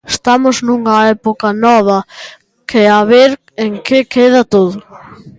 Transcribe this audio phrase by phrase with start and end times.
[0.15, 1.97] Estamos nunha época nova
[2.69, 3.31] que a ver
[3.65, 4.77] en que queda todo.